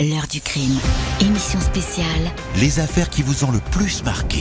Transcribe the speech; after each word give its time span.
L'heure 0.00 0.28
du 0.32 0.40
crime. 0.40 0.78
Émission 1.20 1.60
spéciale. 1.60 2.06
Les 2.58 2.80
affaires 2.80 3.10
qui 3.10 3.20
vous 3.20 3.44
ont 3.44 3.50
le 3.50 3.58
plus 3.70 4.02
marqué. 4.02 4.40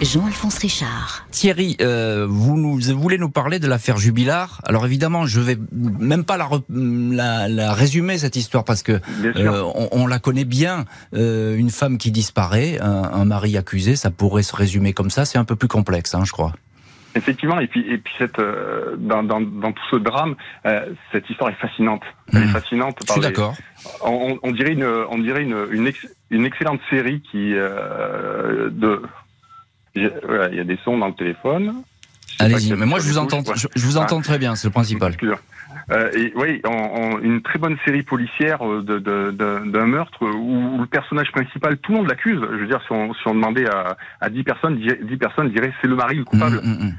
Jean-Alphonse 0.00 0.56
Richard. 0.56 1.26
Thierry, 1.30 1.76
euh, 1.82 2.26
vous 2.26 2.56
nous 2.56 2.80
voulez 2.98 3.18
nous 3.18 3.28
parler 3.28 3.58
de 3.58 3.66
l'affaire 3.66 3.98
Jubilard. 3.98 4.62
Alors 4.64 4.86
évidemment, 4.86 5.26
je 5.26 5.38
vais 5.42 5.58
même 5.70 6.24
pas 6.24 6.38
la, 6.38 6.48
la, 6.70 7.46
la 7.48 7.74
résumer 7.74 8.16
cette 8.16 8.36
histoire 8.36 8.64
parce 8.64 8.82
que 8.82 8.98
euh, 9.22 9.62
on, 9.74 9.90
on, 9.92 10.06
la 10.06 10.18
connaît 10.18 10.46
bien. 10.46 10.86
Euh, 11.12 11.56
une 11.56 11.68
femme 11.68 11.98
qui 11.98 12.10
disparaît, 12.10 12.78
un, 12.80 13.02
un, 13.02 13.24
mari 13.26 13.58
accusé, 13.58 13.96
ça 13.96 14.10
pourrait 14.10 14.42
se 14.42 14.56
résumer 14.56 14.94
comme 14.94 15.10
ça. 15.10 15.26
C'est 15.26 15.36
un 15.36 15.44
peu 15.44 15.56
plus 15.56 15.68
complexe, 15.68 16.14
hein, 16.14 16.24
je 16.24 16.32
crois. 16.32 16.54
Effectivement, 17.16 17.58
et 17.58 17.66
puis 17.66 17.80
et 17.88 17.98
puis 17.98 18.12
cette 18.18 18.38
euh, 18.38 18.94
dans, 18.96 19.22
dans, 19.24 19.40
dans 19.40 19.72
tout 19.72 19.82
ce 19.90 19.96
drame, 19.96 20.36
euh, 20.66 20.86
cette 21.10 21.28
histoire 21.28 21.50
est 21.50 21.54
fascinante. 21.54 22.02
Elle 22.32 22.42
est 22.42 22.44
Mmh. 22.46 22.48
fascinante. 22.48 22.96
Je 23.00 23.06
par 23.06 23.14
suis 23.16 23.22
les- 23.22 23.28
d'accord. 23.28 23.54
On, 24.04 24.38
on 24.42 24.52
dirait 24.52 24.72
une 24.74 24.84
on 24.84 25.18
dirait 25.18 25.42
une 25.42 25.56
une, 25.72 25.86
ex- 25.88 26.06
une 26.30 26.44
excellente 26.46 26.80
série 26.88 27.20
qui 27.22 27.54
euh, 27.54 28.68
de 28.70 29.02
il 29.96 30.04
y 30.04 30.60
a 30.60 30.64
des 30.64 30.78
sons 30.84 30.98
dans 30.98 31.08
le 31.08 31.14
téléphone. 31.14 31.82
Allez-y. 32.44 32.72
Mais 32.74 32.86
moi, 32.86 32.98
je 32.98 33.08
vous 33.08 33.18
entends. 33.18 33.42
Je, 33.54 33.66
je 33.74 33.86
vous 33.86 33.96
entends 33.96 34.20
très 34.20 34.38
bien. 34.38 34.54
C'est 34.54 34.68
le 34.68 34.72
principal. 34.72 35.12
Euh, 35.92 36.10
et 36.16 36.32
oui, 36.36 36.60
en, 36.64 36.70
en- 36.70 37.18
une 37.20 37.42
très 37.42 37.58
bonne 37.58 37.76
série 37.84 38.02
policière 38.02 38.64
euh, 38.64 38.80
de- 38.82 38.98
de- 39.00 39.30
de- 39.32 39.70
d'un 39.70 39.86
meurtre 39.86 40.24
où, 40.24 40.78
le 40.78 40.86
personnage 40.86 41.32
principal, 41.32 41.78
tout 41.78 41.90
le 41.92 41.98
monde 41.98 42.08
l'accuse. 42.08 42.38
Je 42.40 42.56
veux 42.58 42.66
dire, 42.66 42.80
si 42.86 42.92
on, 42.92 43.12
si 43.14 43.20
on 43.26 43.34
demandait 43.34 43.68
à, 43.68 43.96
à 44.20 44.30
10 44.30 44.42
personnes, 44.44 44.76
10, 44.78 44.98
10 45.02 45.16
personnes 45.16 45.50
diraient 45.50 45.72
c'est 45.80 45.88
le 45.88 45.96
mari 45.96 46.16
le 46.16 46.24
coupable. 46.24 46.60
Mmh, 46.62 46.68
mmh, 46.68 46.84
mmh. 46.86 46.94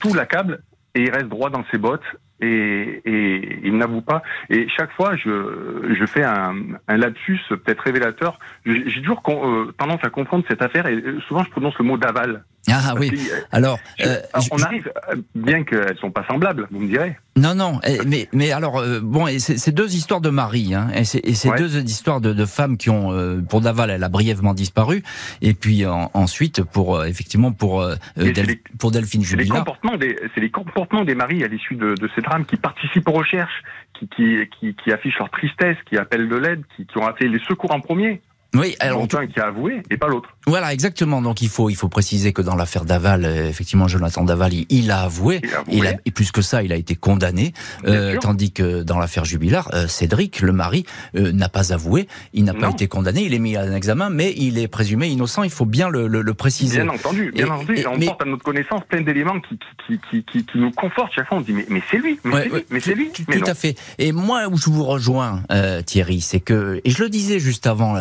Tout 0.00 0.14
l'accable 0.14 0.60
et 0.96 1.02
il 1.02 1.10
reste 1.10 1.28
droit 1.28 1.50
dans 1.50 1.64
ses 1.70 1.78
bottes 1.78 2.02
et, 2.40 3.00
et 3.04 3.60
il 3.64 3.76
n'avoue 3.76 4.00
pas. 4.02 4.22
Et 4.50 4.66
chaque 4.68 4.92
fois, 4.92 5.14
je, 5.16 5.94
je 5.96 6.06
fais 6.06 6.24
un, 6.24 6.54
un 6.88 6.96
lapsus 6.96 7.38
peut-être 7.48 7.80
révélateur. 7.84 8.38
J'ai 8.66 8.88
j'ai 8.88 9.00
toujours 9.00 9.22
con- 9.22 9.42
euh, 9.66 9.72
tendance 9.78 10.00
à 10.02 10.10
comprendre 10.10 10.44
cette 10.48 10.62
affaire 10.62 10.86
et 10.86 10.94
euh, 10.94 11.20
souvent 11.28 11.44
je 11.44 11.50
prononce 11.50 11.78
le 11.78 11.84
mot 11.84 11.96
d'aval. 11.98 12.44
Ah 12.68 12.94
oui. 12.98 13.10
Parce 13.10 13.22
que, 13.28 13.32
euh, 13.34 13.40
Alors, 13.52 13.78
euh, 14.06 14.16
on 14.50 14.62
arrive, 14.62 14.90
euh, 15.12 15.16
bien 15.34 15.64
qu'elles 15.64 15.98
sont 15.98 16.10
pas 16.10 16.24
semblables, 16.26 16.66
vous 16.70 16.80
me 16.80 16.88
direz. 16.88 17.16
Non, 17.36 17.54
non, 17.54 17.80
eh, 17.86 17.98
mais, 18.06 18.28
mais 18.32 18.52
alors, 18.52 18.78
euh, 18.78 19.00
bon, 19.02 19.26
et 19.26 19.38
c'est 19.38 19.72
deux 19.72 19.94
histoires 19.96 20.20
de 20.20 20.30
mari, 20.30 20.72
hein, 20.74 20.88
et 20.94 21.04
c'est 21.04 21.50
Ouais. 21.50 21.58
deux 21.58 21.78
histoires 21.82 22.20
de, 22.20 22.32
de 22.32 22.44
femmes 22.46 22.76
qui 22.76 22.90
ont, 22.90 23.12
euh, 23.12 23.40
pour 23.42 23.60
Daval, 23.60 23.90
elle 23.90 24.04
a 24.04 24.08
brièvement 24.08 24.54
disparu, 24.54 25.02
et 25.42 25.52
puis 25.52 25.84
en- 25.84 26.10
ensuite, 26.14 26.62
pour 26.62 26.96
euh, 26.96 27.06
effectivement, 27.06 27.52
pour, 27.52 27.82
euh, 27.82 27.96
Del- 28.16 28.46
les- 28.46 28.60
pour 28.78 28.92
Delphine 28.92 29.22
C'est 29.24 29.36
les 29.36 29.42
Jubilard. 29.44 29.64
comportements 29.64 29.96
des, 29.96 30.16
c'est 30.34 30.40
les 30.40 30.50
comportements 30.50 31.04
des 31.04 31.14
maris 31.16 31.42
à 31.44 31.48
l'issue 31.48 31.74
de, 31.74 31.94
de 31.94 32.10
ces 32.14 32.22
drames 32.22 32.44
qui 32.46 32.56
participent 32.56 33.08
aux 33.08 33.12
recherches, 33.12 33.62
qui, 33.98 34.08
qui, 34.08 34.36
qui, 34.60 34.74
qui 34.74 34.92
affichent 34.92 35.18
leur 35.18 35.30
tristesse, 35.30 35.76
qui 35.88 35.98
appellent 35.98 36.28
de 36.28 36.36
l'aide, 36.36 36.62
qui, 36.76 36.86
qui 36.86 36.98
ont 36.98 37.06
appelé 37.06 37.28
les 37.28 37.40
secours 37.40 37.72
en 37.72 37.80
premier. 37.80 38.22
Oui, 38.54 38.76
alors, 38.80 39.02
un 39.02 39.26
qui 39.26 39.40
a 39.40 39.46
avoué 39.46 39.82
et 39.90 39.96
pas 39.96 40.08
l'autre. 40.08 40.28
voilà, 40.46 40.72
exactement. 40.72 41.20
Donc 41.22 41.42
il 41.42 41.48
faut, 41.48 41.70
il 41.70 41.74
faut 41.76 41.88
préciser 41.88 42.32
que 42.32 42.42
dans 42.42 42.54
l'affaire 42.56 42.84
Daval, 42.84 43.24
euh, 43.24 43.48
effectivement, 43.48 43.88
Jonathan 43.88 44.24
Daval, 44.24 44.52
il, 44.52 44.66
il 44.70 44.90
a 44.90 45.00
avoué. 45.02 45.40
Il 45.42 45.54
a 45.54 45.58
avoué. 45.60 45.74
Il 45.76 45.86
a- 45.86 45.94
et 46.04 46.10
plus 46.10 46.30
que 46.32 46.42
ça, 46.42 46.62
il 46.62 46.72
a 46.72 46.76
été 46.76 46.94
condamné. 46.94 47.52
Euh, 47.86 48.16
tandis 48.20 48.52
que 48.52 48.82
dans 48.82 48.98
l'affaire 48.98 49.24
Jubilard, 49.24 49.70
euh, 49.74 49.86
Cédric, 49.88 50.40
le 50.40 50.52
mari, 50.52 50.84
euh, 51.16 51.32
n'a 51.32 51.48
pas 51.48 51.72
avoué. 51.72 52.06
Il 52.32 52.44
n'a 52.44 52.54
pas 52.54 52.70
été 52.70 52.86
condamné. 52.88 53.22
Il 53.24 53.34
est 53.34 53.38
mis 53.38 53.56
à 53.56 53.62
un 53.62 53.74
examen, 53.74 54.10
mais 54.10 54.32
il 54.36 54.58
est 54.58 54.68
présumé 54.68 55.08
innocent. 55.08 55.42
Il 55.42 55.50
faut 55.50 55.66
bien 55.66 55.88
le, 55.88 56.06
le, 56.06 56.22
le 56.22 56.34
préciser. 56.34 56.82
Bien 56.82 56.88
entendu, 56.92 57.32
bien 57.34 57.46
Et- 57.46 57.50
entendu. 57.50 57.76
et- 57.78 57.86
on 57.86 57.96
mais- 57.98 58.06
porte 58.06 58.22
à 58.22 58.24
notre 58.26 58.42
connaissance 58.44 58.82
plein 58.88 59.00
d'éléments 59.00 59.40
qui, 59.40 59.58
qui, 59.86 59.98
qui, 60.10 60.24
qui, 60.24 60.44
qui 60.46 60.58
nous 60.58 60.70
confortent. 60.70 61.12
Chaque 61.14 61.28
fois, 61.28 61.38
on 61.38 61.40
dit 61.40 61.52
mais, 61.52 61.66
mais 61.68 61.82
c'est 61.90 61.98
lui, 61.98 62.18
mais 62.24 62.32
Ouais, 62.34 62.40
c'est 62.42 62.48
lui, 62.48 62.54
ouais, 62.54 62.66
mais 62.70 62.78
tout- 62.80 62.84
c'est 62.90 62.94
lui. 62.94 63.10
Tout, 63.10 63.22
mais 63.28 63.34
tout 63.36 63.44
non. 63.44 63.50
à 63.50 63.54
fait. 63.54 63.76
Et 63.98 64.12
moi, 64.12 64.46
où 64.48 64.56
je 64.56 64.70
vous 64.70 64.84
rejoins, 64.84 65.42
Thierry, 65.86 66.20
c'est 66.20 66.40
que, 66.40 66.80
et 66.84 66.90
je 66.90 67.02
le 67.02 67.08
disais 67.08 67.38
juste 67.40 67.66
avant 67.66 67.94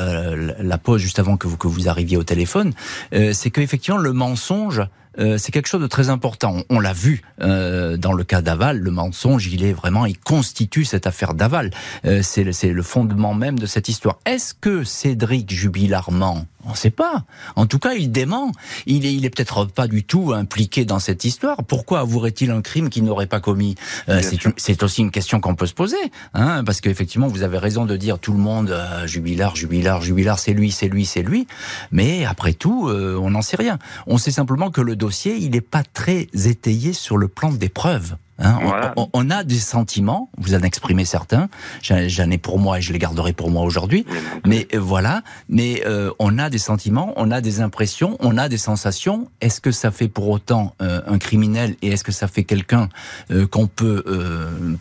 la, 0.60 0.78
pause, 0.78 1.02
juste 1.02 1.20
avant 1.20 1.38
que 1.38 1.48
vous, 1.48 1.58
que 1.58 1.68
vous 1.68 1.88
arriviez 1.90 2.18
au 2.18 2.24
téléphone, 2.24 2.74
euh, 3.14 3.32
c'est 3.34 3.50
que 3.52 3.62
effectivement 3.62 4.00
le 4.00 4.14
mensonge. 4.14 4.82
euh, 5.20 5.38
c'est 5.38 5.52
quelque 5.52 5.68
chose 5.68 5.82
de 5.82 5.88
très 5.88 6.10
important. 6.10 6.58
On, 6.70 6.80
l'a 6.80 6.94
vu 6.94 7.22
euh, 7.42 7.98
dans 7.98 8.14
le 8.14 8.24
cas 8.24 8.42
d'Aval. 8.42 8.80
Le 8.80 8.90
mensonge, 8.92 9.46
il 9.48 9.64
est 9.64 9.74
vraiment, 9.74 10.06
il 10.08 10.18
constitue 10.18 10.86
cette 10.86 11.06
affaire 11.06 11.34
d'Aval. 11.36 11.70
Euh, 12.06 12.22
c'est 12.24 12.44
le- 12.44 12.84
fondement 12.84 13.36
même 13.36 13.60
de 13.60 13.68
cette 13.68 13.90
histoire. 13.90 14.18
Est-ce 14.26 14.54
que 14.56 14.84
Cédric 14.84 15.52
Jubilard 15.54 16.12
ment 16.12 16.46
On 16.66 16.72
ne 16.72 16.76
sait 16.76 16.90
pas. 16.90 17.26
En 17.56 17.66
tout 17.66 17.80
cas, 17.80 17.94
il 17.94 18.12
dément. 18.12 18.52
Il 18.86 19.06
est, 19.06 19.14
il 19.14 19.26
est 19.26 19.30
peut-être 19.30 19.66
pas 19.66 19.88
du 19.88 20.04
tout 20.04 20.34
impliqué 20.34 20.86
dans 20.86 21.00
cette 21.00 21.26
histoire. 21.26 21.58
Pourquoi 21.64 22.00
avouerait-il 22.00 22.52
un 22.52 22.62
crime 22.62 22.90
qu'il 22.90 23.04
n'aurait 23.04 23.28
pas 23.28 23.40
commis? 23.40 23.76
Euh, 24.10 24.22
c'est 24.58 24.84
aussi 24.84 25.02
une 25.02 25.12
question 25.12 25.40
qu'on 25.40 25.56
peut 25.56 25.66
se 25.66 25.74
poser, 25.74 25.98
hein, 26.34 26.64
parce 26.64 26.82
qu'effectivement, 26.82 27.28
vous 27.28 27.44
avez 27.44 27.58
raison 27.58 27.86
de 27.86 27.98
dire 27.98 28.20
tout 28.20 28.34
le 28.34 28.40
monde 28.40 28.72
euh, 28.72 29.06
Jubilard, 29.08 29.56
Jubilard, 29.56 30.02
Jubilard, 30.02 30.40
c'est 30.40 30.54
lui, 30.54 30.72
c'est 30.72 30.88
lui, 30.88 31.06
c'est 31.06 31.22
lui. 31.22 31.48
Mais 31.92 32.26
après 32.26 32.54
tout, 32.54 32.88
euh, 32.88 33.20
on 33.22 33.32
n'en 33.32 33.42
sait 33.42 33.58
rien. 33.58 33.78
On 34.08 34.18
sait 34.18 34.32
simplement 34.32 34.72
que 34.72 34.82
le 34.82 34.96
dossier, 34.96 35.36
il 35.38 35.52
n'est 35.52 35.62
pas 35.62 35.84
très 35.84 36.28
étayé 36.34 36.94
sur 36.94 37.18
le 37.18 37.28
plan 37.28 37.52
des 37.52 37.70
preuves. 37.70 38.16
Hein, 38.40 38.58
on- 38.62 38.68
Voilà. 38.68 38.94
on, 38.98 39.10
on 39.14 39.30
a 39.30 39.44
des 39.44 39.60
sentiments, 39.60 40.30
vous 40.38 40.56
en 40.56 40.62
exprimez 40.62 41.06
certains, 41.06 41.50
j'en 41.82 42.32
ai 42.32 42.38
pour 42.38 42.58
moi 42.60 42.80
et 42.80 42.82
je 42.82 42.92
les 42.92 43.00
garderai 43.00 43.32
pour 43.34 43.52
moi 43.52 43.64
aujourd'hui, 43.64 44.06
mais 44.46 44.68
euh, 44.74 44.80
voilà, 44.80 45.22
mais 45.50 45.84
euh, 45.86 46.12
on 46.20 46.40
a 46.40 46.50
des 46.50 46.58
sentiments, 46.58 47.14
on 47.16 47.30
a 47.32 47.42
des 47.42 47.62
impressions, 47.62 48.18
on 48.22 48.38
a 48.38 48.50
des 48.50 48.58
sensations. 48.58 49.28
Est-ce 49.40 49.62
que 49.62 49.72
ça 49.72 49.92
fait 49.92 50.08
pour 50.08 50.30
autant 50.30 50.74
euh, 50.82 51.02
un 51.08 51.20
criminel 51.20 51.76
et 51.82 51.90
est-ce 51.90 52.04
que 52.04 52.12
ça 52.12 52.28
fait 52.28 52.44
quelqu'un 52.44 52.90
euh, 53.32 53.46
qu'on 53.46 53.68
peut 53.68 54.04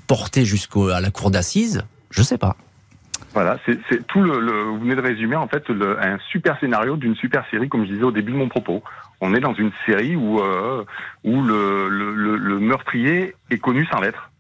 porter 0.07 0.45
jusqu'à 0.45 1.01
la 1.01 1.11
cour 1.11 1.31
d'assises? 1.31 1.83
Je 2.11 2.23
sais 2.23 2.39
pas. 2.39 2.57
Voilà, 3.35 3.59
c'est 3.65 4.07
tout 4.09 4.21
le, 4.23 4.41
le- 4.41 4.63
Vous 4.65 4.79
venez 4.81 4.95
de 4.95 5.01
résumer 5.01 5.37
en 5.37 5.49
fait 5.49 5.67
le, 5.71 5.99
un 6.03 6.19
super 6.31 6.59
scénario 6.61 6.97
d'une 6.97 7.15
super 7.17 7.45
série, 7.51 7.69
comme 7.69 7.87
je 7.87 7.93
disais 7.93 8.03
au 8.05 8.13
début 8.13 8.33
de 8.33 8.37
mon 8.37 8.49
propos. 8.49 8.83
On 9.23 9.35
est 9.35 9.41
dans 9.41 9.55
une 9.55 9.71
série 9.87 10.17
où 10.17 10.41
euh, 10.41 10.85
où 11.25 11.41
le, 11.43 11.89
le, 11.89 12.59
meurtrier 12.59 13.35
est 13.51 13.59
connu 13.59 13.87
sans 13.87 14.01
l'être. 14.01 14.31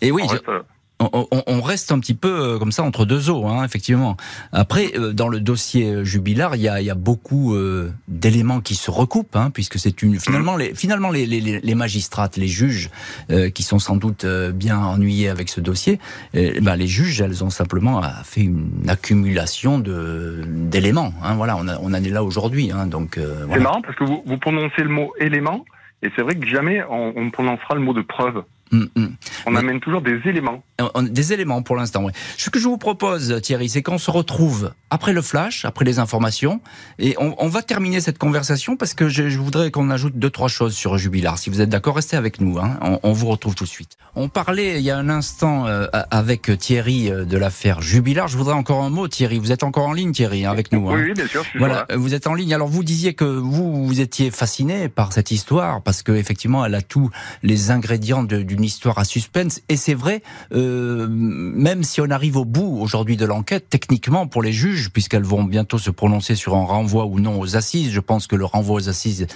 Et 0.00 0.10
oui, 0.12 0.22
On 0.24 0.28
je- 0.28 0.32
reste, 0.34 0.48
euh, 0.48 0.62
on, 1.00 1.26
on- 1.46 1.60
reste 1.60 1.92
un 1.92 1.98
petit 2.00 2.14
peu 2.14 2.28
euh, 2.54 2.58
comme 2.58 2.72
ça 2.72 2.82
entre 2.82 3.04
deux 3.04 3.28
eaux, 3.30 3.46
hein, 3.46 3.64
effectivement. 3.64 4.16
Après, 4.52 4.92
euh, 4.96 5.12
dans 5.12 5.28
le 5.28 5.38
dossier 5.40 5.86
euh, 5.92 6.04
Jubilard, 6.04 6.56
il 6.56 6.62
y 6.62 6.68
a, 6.68 6.80
y 6.80 6.88
a 6.90 6.94
beaucoup 6.94 7.54
euh, 7.54 7.92
d'éléments 8.08 8.60
qui 8.60 8.74
se 8.74 8.90
recoupent, 8.90 9.36
hein, 9.36 9.50
puisque 9.52 9.78
c'est 9.78 10.02
une 10.02 10.18
finalement 10.18 10.56
les 10.56 10.74
finalement 10.74 11.10
les, 11.10 11.26
les, 11.26 11.60
les 11.60 11.74
magistrates, 11.74 12.36
les 12.36 12.48
juges, 12.48 12.90
euh, 13.30 13.50
qui 13.50 13.62
sont 13.62 13.78
sans 13.78 13.96
doute 13.96 14.24
bien 14.54 14.78
ennuyés 14.78 15.28
avec 15.28 15.48
ce 15.50 15.60
dossier, 15.60 15.98
ben, 16.34 16.76
les 16.76 16.86
juges, 16.88 17.20
elles 17.20 17.44
ont 17.44 17.50
simplement 17.50 18.00
fait 18.24 18.42
une 18.42 18.88
accumulation 18.88 19.78
de 19.78 20.42
d'éléments. 20.46 21.12
Hein, 21.22 21.34
voilà, 21.34 21.56
on, 21.56 21.68
a, 21.68 21.78
on 21.80 21.88
en 21.88 21.94
est 21.94 22.08
là 22.10 22.24
aujourd'hui, 22.24 22.70
hein, 22.72 22.86
donc 22.86 23.18
euh, 23.18 23.40
C'est 23.40 23.46
voilà. 23.46 23.62
marrant 23.64 23.82
parce 23.82 23.96
que 23.96 24.04
vous, 24.04 24.22
vous 24.26 24.38
prononcez 24.38 24.82
le 24.82 24.88
mot 24.88 25.12
élément 25.20 25.64
et 26.02 26.08
c'est 26.16 26.22
vrai 26.22 26.36
que 26.36 26.46
jamais 26.46 26.82
on, 26.90 27.12
on 27.16 27.30
prononcera 27.30 27.74
le 27.74 27.80
mot 27.80 27.92
de 27.92 28.02
preuve. 28.02 28.42
Hum, 28.72 28.88
hum. 28.96 29.14
On 29.46 29.50
Mais- 29.52 29.58
amène 29.60 29.80
toujours 29.80 30.02
des 30.02 30.18
éléments. 30.26 30.62
On- 30.94 31.02
Des 31.02 31.32
éléments 31.32 31.62
pour 31.62 31.74
l'instant, 31.76 32.04
oui. 32.04 32.12
Ce 32.36 32.50
que 32.50 32.58
je 32.58 32.68
vous 32.68 32.78
propose, 32.78 33.40
Thierry, 33.42 33.68
c'est 33.68 33.82
qu'on 33.82 33.98
se 33.98 34.10
retrouve 34.10 34.72
après 34.90 35.12
le 35.12 35.22
flash, 35.22 35.64
après 35.64 35.84
les 35.84 35.98
informations, 35.98 36.60
et 36.98 37.16
on, 37.18 37.34
on 37.38 37.48
va 37.48 37.62
terminer 37.62 38.00
cette 38.00 38.18
conversation 38.18 38.76
parce 38.76 38.94
que 38.94 39.08
je, 39.08 39.28
je 39.28 39.38
voudrais 39.38 39.70
qu'on 39.70 39.90
ajoute 39.90 40.16
deux, 40.18 40.30
trois 40.30 40.48
choses 40.48 40.74
sur 40.74 40.96
Jubilard. 40.98 41.38
Si 41.38 41.50
vous 41.50 41.60
êtes 41.60 41.68
d'accord, 41.68 41.96
restez 41.96 42.16
avec 42.16 42.40
nous. 42.40 42.58
Hein. 42.58 42.78
On, 42.82 43.00
on 43.02 43.12
vous 43.12 43.26
retrouve 43.26 43.54
tout 43.56 43.64
de 43.64 43.68
suite. 43.68 43.96
On 44.14 44.28
parlait 44.28 44.76
il 44.78 44.82
y 44.84 44.90
a 44.90 44.98
un 44.98 45.08
instant 45.08 45.66
euh, 45.66 45.86
avec 46.10 46.56
Thierry 46.58 47.10
euh, 47.10 47.24
de 47.24 47.36
l'affaire 47.38 47.80
Jubilard. 47.82 48.28
Je 48.28 48.36
voudrais 48.36 48.54
encore 48.54 48.82
un 48.84 48.90
mot, 48.90 49.08
Thierry. 49.08 49.38
Vous 49.38 49.52
êtes 49.52 49.62
encore 49.64 49.86
en 49.88 49.92
ligne, 49.92 50.12
Thierry, 50.12 50.44
hein, 50.44 50.50
avec 50.52 50.72
nous. 50.72 50.88
hein. 50.90 50.94
Oui, 50.96 51.12
bien 51.14 51.26
sûr. 51.26 51.42
Je 51.42 51.48
suis 51.50 51.58
Voilà, 51.58 51.74
là. 51.74 51.86
euh, 51.92 51.96
vous 51.96 52.14
êtes 52.14 52.26
en 52.26 52.34
ligne. 52.34 52.54
Alors 52.54 52.68
vous 52.68 52.84
disiez 52.84 53.14
que 53.14 53.24
vous 53.24 53.84
vous 53.86 54.00
étiez 54.00 54.30
fasciné 54.30 54.88
par 54.88 55.12
cette 55.12 55.30
histoire 55.30 55.82
parce 55.82 56.02
que 56.02 56.12
effectivement 56.12 56.64
elle 56.64 56.74
a 56.74 56.82
tous 56.82 57.10
les 57.42 57.70
ingrédients 57.70 58.22
de- 58.22 58.42
d'une 58.58 58.64
histoire 58.64 58.98
à 58.98 59.04
suspense. 59.04 59.62
Et 59.68 59.76
c'est 59.76 59.94
vrai, 59.94 60.22
euh, 60.52 61.06
même 61.08 61.84
si 61.84 62.00
on 62.00 62.10
arrive 62.10 62.36
au 62.36 62.44
bout 62.44 62.78
aujourd'hui 62.80 63.16
de 63.16 63.24
l'enquête, 63.24 63.68
techniquement 63.70 64.26
pour 64.26 64.42
les 64.42 64.52
juges, 64.52 64.90
puisqu'elles 64.90 65.22
vont 65.22 65.44
bientôt 65.44 65.78
se 65.78 65.90
prononcer 65.90 66.34
sur 66.34 66.56
un 66.56 66.64
renvoi 66.64 67.06
ou 67.06 67.20
non 67.20 67.40
aux 67.40 67.56
assises, 67.56 67.92
je 67.92 68.00
pense 68.00 68.26
que 68.26 68.36
le 68.36 68.44
renvoi 68.44 68.74
aux 68.76 68.88
assises, 68.88 69.26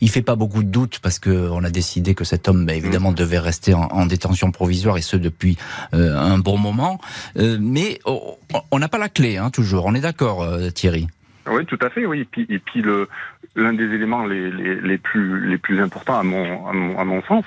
il 0.00 0.10
fait 0.10 0.22
pas 0.22 0.34
beaucoup 0.34 0.62
de 0.62 0.68
doute 0.68 0.98
parce 1.02 1.18
que 1.18 1.50
on 1.50 1.62
a 1.62 1.70
décidé 1.70 2.14
que 2.14 2.24
cet 2.24 2.48
homme, 2.48 2.66
bah, 2.66 2.74
évidemment, 2.74 3.12
devait 3.12 3.38
rester 3.38 3.74
en, 3.74 3.82
en 3.82 4.06
détention 4.06 4.50
provisoire 4.50 4.96
et 4.96 5.02
ce 5.02 5.16
depuis 5.16 5.58
euh, 5.94 6.16
un 6.16 6.38
bon 6.38 6.56
moment. 6.56 6.98
Euh, 7.36 7.58
mais 7.60 7.98
oh, 8.06 8.38
on 8.70 8.78
n'a 8.78 8.88
pas 8.88 8.98
la 8.98 9.08
clé, 9.10 9.36
hein, 9.36 9.50
toujours. 9.50 9.84
On 9.86 9.94
est 9.94 10.00
d'accord, 10.00 10.46
Thierry. 10.74 11.06
Oui, 11.50 11.66
tout 11.66 11.78
à 11.82 11.90
fait, 11.90 12.06
oui. 12.06 12.20
Et 12.20 12.24
puis, 12.24 12.46
et 12.48 12.58
puis 12.58 12.82
le 12.82 13.08
l'un 13.56 13.72
des 13.72 13.84
éléments 13.84 14.24
les, 14.26 14.50
les, 14.50 14.80
les 14.80 14.98
plus 14.98 15.48
les 15.48 15.58
plus 15.58 15.80
importants 15.82 16.18
à 16.18 16.22
mon 16.22 16.66
à 16.68 16.72
mon, 16.72 16.98
à 16.98 17.04
mon 17.04 17.22
sens, 17.22 17.44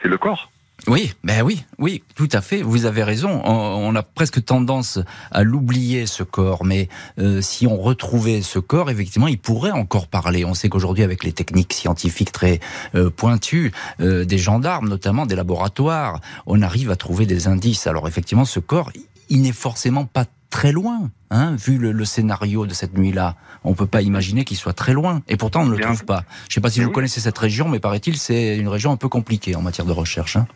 c'est 0.00 0.08
le 0.08 0.16
corps. 0.16 0.50
Oui, 0.86 1.12
ben 1.24 1.42
oui, 1.42 1.62
oui, 1.78 2.02
tout 2.14 2.28
à 2.32 2.40
fait. 2.40 2.62
Vous 2.62 2.86
avez 2.86 3.02
raison. 3.02 3.42
On, 3.44 3.94
a 3.94 4.02
presque 4.02 4.44
tendance 4.44 4.98
à 5.30 5.42
l'oublier 5.42 6.06
ce 6.06 6.22
corps, 6.22 6.64
mais 6.64 6.88
euh, 7.18 7.40
si 7.42 7.66
on 7.66 7.76
retrouvait 7.76 8.40
ce 8.40 8.58
corps, 8.58 8.90
effectivement, 8.90 9.28
il 9.28 9.38
pourrait 9.38 9.72
encore 9.72 10.06
parler. 10.06 10.44
On 10.44 10.54
sait 10.54 10.68
qu'aujourd'hui, 10.68 11.04
avec 11.04 11.22
les 11.22 11.32
techniques 11.32 11.74
scientifiques 11.74 12.32
très 12.32 12.60
euh, 12.94 13.10
pointues, 13.10 13.72
euh, 14.00 14.24
des 14.24 14.38
gendarmes, 14.38 14.88
notamment 14.88 15.26
des 15.26 15.36
laboratoires, 15.36 16.20
on 16.46 16.62
arrive 16.62 16.90
à 16.90 16.96
trouver 16.96 17.26
des 17.26 17.46
indices. 17.46 17.86
Alors 17.86 18.08
effectivement, 18.08 18.44
ce 18.44 18.60
corps, 18.60 18.90
il 19.28 19.42
n'est 19.42 19.52
forcément 19.52 20.06
pas 20.06 20.24
très 20.60 20.72
loin, 20.72 21.08
hein, 21.30 21.56
vu 21.56 21.78
le, 21.78 22.04
scénario 22.04 22.66
de 22.66 22.74
cette 22.74 22.94
nuit-là. 22.94 23.34
On 23.64 23.72
peut 23.72 23.86
pas 23.86 24.02
imaginer 24.02 24.44
qu'il 24.44 24.58
soit 24.58 24.74
très 24.74 24.92
loin. 24.92 25.22
Et 25.26 25.38
pourtant, 25.38 25.62
on 25.62 25.64
ne 25.64 25.74
le 25.74 25.80
trouve 25.80 26.04
pas. 26.04 26.24
Je 26.48 26.50
ne 26.50 26.54
sais 26.56 26.60
pas 26.60 26.68
si 26.68 26.82
vous 26.82 26.90
connaissez 26.90 27.18
cette 27.18 27.38
région, 27.38 27.66
mais 27.66 27.80
paraît-il, 27.80 28.18
c'est 28.18 28.58
une 28.58 28.68
région 28.68 28.92
un 28.92 28.98
peu 28.98 29.08
compliquée 29.08 29.56
en 29.56 29.62
matière 29.62 29.86
de 29.86 29.92
recherche. 29.92 30.36
Hein. 30.36 30.46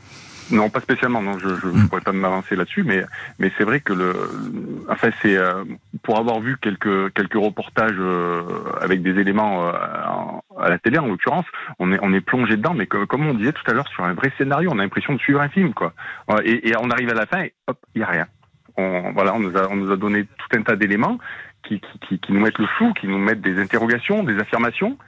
Non, 0.51 0.69
pas 0.69 0.81
spécialement. 0.81 1.23
Non, 1.23 1.39
je 1.39 1.49
ne 1.49 1.73
mm. 1.73 1.89
pourrais 1.89 2.03
pas 2.03 2.13
m'avancer 2.13 2.55
là-dessus, 2.55 2.83
mais 2.83 3.03
mais 3.39 3.51
c'est 3.57 3.65
vrai 3.65 3.81
que 3.81 3.95
le, 3.95 4.15
enfin 4.91 5.09
c'est 5.23 5.39
euh, 5.39 5.65
pour 6.03 6.19
avoir 6.19 6.39
vu 6.39 6.59
quelques 6.61 7.15
quelques 7.15 7.43
reportages 7.43 7.97
euh, 7.99 8.43
avec 8.83 9.01
des 9.01 9.19
éléments 9.19 9.67
euh, 9.67 9.73
à 10.61 10.69
la 10.69 10.79
télé 10.79 10.99
en 10.99 11.07
l'occurrence, 11.07 11.47
on 11.79 11.93
est 11.95 11.99
on 12.03 12.13
est 12.13 12.21
plongé 12.21 12.59
dedans, 12.59 12.75
mais 12.75 12.87
comme, 12.87 13.27
on 13.27 13.33
disait 13.33 13.55
tout 13.55 13.65
à 13.69 13.73
l'heure 13.73 13.89
sur 13.89 14.05
un 14.05 14.13
vrai 14.13 14.31
scénario, 14.37 14.69
on 14.71 14.79
a 14.79 14.83
l'impression 14.83 15.15
de 15.15 15.19
suivre 15.19 15.41
un 15.41 15.49
film, 15.49 15.73
quoi. 15.73 15.95
Et, 16.45 16.69
et 16.69 16.75
on 16.77 16.91
arrive 16.91 17.09
à 17.09 17.15
la 17.15 17.25
fin 17.25 17.45
et 17.45 17.55
hop, 17.67 17.79
il 17.95 18.03
y 18.03 18.05
a 18.05 18.09
rien. 18.09 18.27
On, 18.77 19.13
voilà, 19.13 19.35
on 19.35 19.41
nous 19.41 19.57
a 19.57 19.69
on 19.71 19.77
nous 19.77 19.93
a 19.93 19.97
donné 19.97 20.25
tout 20.25 20.59
un 20.59 20.63
tas 20.63 20.77
d'éléments 20.77 21.19
qui, 21.67 21.81
qui, 22.09 22.19
qui 22.19 22.33
nous 22.33 22.41
mettent 22.41 22.59
le 22.59 22.67
flou, 22.67 22.93
qui 22.95 23.07
nous 23.07 23.19
mettent 23.19 23.41
des 23.41 23.61
interrogations, 23.61 24.23
des 24.23 24.39
affirmations 24.39 24.99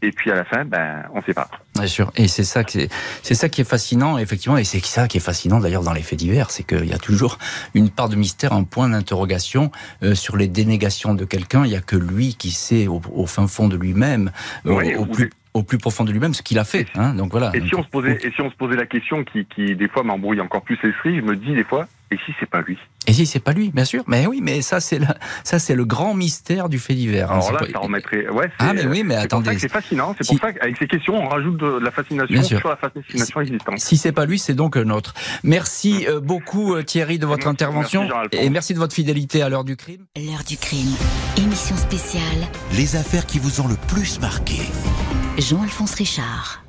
et 0.00 0.12
puis 0.12 0.30
à 0.30 0.34
la 0.34 0.44
fin, 0.44 0.64
ben, 0.64 1.04
on 1.12 1.18
ne 1.18 1.22
sait 1.22 1.34
pas. 1.34 1.48
Bien 1.74 1.86
sûr. 1.86 2.12
Et 2.16 2.28
c'est 2.28 2.44
ça 2.44 2.62
qui 2.62 2.80
est, 2.80 2.92
c'est 3.22 3.34
ça 3.34 3.48
qui 3.48 3.62
est 3.62 3.68
fascinant, 3.68 4.18
effectivement, 4.18 4.56
et 4.56 4.64
c'est 4.64 4.84
ça 4.84 5.08
qui 5.08 5.16
est 5.16 5.20
fascinant 5.20 5.58
d'ailleurs 5.58 5.82
dans 5.82 5.92
les 5.92 6.02
faits 6.02 6.18
divers, 6.18 6.50
c'est 6.50 6.62
qu'il 6.62 6.86
y 6.86 6.92
a 6.92 6.98
toujours 6.98 7.38
une 7.74 7.90
part 7.90 8.08
de 8.08 8.16
mystère, 8.16 8.52
un 8.52 8.64
point 8.64 8.88
d'interrogation 8.88 9.70
euh, 10.02 10.14
sur 10.14 10.36
les 10.36 10.46
dénégations 10.46 11.14
de 11.14 11.24
quelqu'un. 11.24 11.64
Il 11.64 11.72
y 11.72 11.76
a 11.76 11.80
que 11.80 11.96
lui 11.96 12.36
qui 12.36 12.50
sait 12.50 12.86
au, 12.86 13.26
fin 13.26 13.48
fond 13.48 13.68
de 13.68 13.76
lui-même, 13.76 14.30
euh, 14.66 14.96
au, 14.98 15.06
plus, 15.06 15.30
au 15.54 15.62
plus 15.62 15.78
profond 15.78 16.04
de 16.04 16.12
lui-même 16.12 16.34
ce 16.34 16.42
qu'il 16.42 16.58
a 16.58 16.64
fait. 16.64 16.86
Hein, 16.94 17.14
donc 17.14 17.32
voilà. 17.32 17.50
Et 17.54 17.60
si 17.66 17.74
on 17.74 17.82
se 17.82 17.88
posait, 17.88 18.18
et 18.22 18.30
si 18.30 18.40
on 18.40 18.50
se 18.50 18.56
posait 18.56 18.76
la 18.76 18.86
question 18.86 19.24
qui, 19.24 19.46
qui 19.46 19.74
des 19.74 19.88
fois 19.88 20.04
m'embrouille 20.04 20.40
encore 20.40 20.62
plus 20.62 20.78
l'esprit, 20.82 21.16
je 21.16 21.22
me 21.22 21.34
dis 21.34 21.54
des 21.54 21.64
fois, 21.64 21.88
et 22.10 22.16
si 22.24 22.32
c'est 22.40 22.48
pas 22.48 22.62
lui 22.62 22.78
Et 23.06 23.12
si 23.12 23.26
c'est 23.26 23.40
pas 23.40 23.52
lui, 23.52 23.70
bien 23.70 23.84
sûr. 23.84 24.02
Mais 24.06 24.26
oui, 24.26 24.40
mais 24.42 24.62
ça 24.62 24.80
c'est 24.80 24.98
le, 24.98 25.06
ça 25.44 25.58
c'est 25.58 25.74
le 25.74 25.84
grand 25.84 26.14
mystère 26.14 26.68
du 26.68 26.78
fait 26.78 26.94
divers. 26.94 27.30
Hein. 27.30 27.40
Alors 27.40 27.52
là, 27.52 27.66
ça 27.70 27.78
remettrait. 27.78 28.28
Ouais, 28.28 28.50
ah 28.58 28.72
mais 28.72 28.86
oui, 28.86 29.02
mais 29.04 29.14
attendez. 29.14 29.58
C'est 29.58 29.68
fascinant. 29.68 30.14
C'est 30.18 30.26
pour 30.26 30.40
ça 30.40 30.52
qu'avec 30.52 30.76
ces 30.78 30.86
questions, 30.86 31.14
on 31.14 31.28
rajoute 31.28 31.58
de 31.58 31.78
la 31.78 31.90
fascination 31.90 32.42
sur 32.42 32.68
la 32.68 32.76
fascination 32.76 33.40
existante. 33.40 33.78
Si 33.78 33.96
c'est 33.96 34.12
pas 34.12 34.24
lui, 34.24 34.38
c'est 34.38 34.54
donc 34.54 34.76
un 34.76 34.90
autre. 34.90 35.14
Merci 35.42 36.06
euh, 36.08 36.20
beaucoup 36.20 36.74
euh, 36.74 36.82
Thierry 36.82 37.18
de 37.18 37.26
votre 37.26 37.46
intervention 37.46 38.08
et 38.32 38.48
merci 38.50 38.74
de 38.74 38.78
votre 38.78 38.94
fidélité 38.94 39.42
à 39.42 39.48
l'heure 39.48 39.64
du 39.64 39.76
crime. 39.76 40.06
L'heure 40.16 40.44
du 40.46 40.56
crime, 40.56 40.94
émission 41.36 41.76
spéciale. 41.76 42.22
Les 42.72 42.96
affaires 42.96 43.26
qui 43.26 43.38
vous 43.38 43.60
ont 43.60 43.68
le 43.68 43.76
plus 43.88 44.20
marqué. 44.20 44.60
Jean-Alphonse 45.38 45.94
Richard. 45.94 46.62